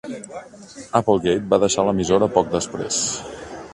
Applegate 0.99 1.45
va 1.51 1.59
deixar 1.65 1.85
l'emissora 1.89 2.31
poc 2.39 2.51
després. 2.59 2.99